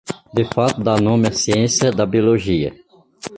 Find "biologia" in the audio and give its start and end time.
2.07-2.73